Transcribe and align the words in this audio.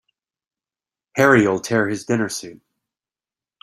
Harry'll 1.15 1.59
tear 1.59 1.87
his 1.87 2.05
dinner 2.07 2.27
suit. 2.27 2.59